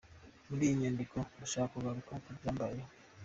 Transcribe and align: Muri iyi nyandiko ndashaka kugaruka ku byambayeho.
Muri 0.47 0.61
iyi 0.67 0.79
nyandiko 0.81 1.15
ndashaka 1.35 1.71
kugaruka 1.73 2.11
ku 2.23 2.29
byambayeho. 2.37 2.91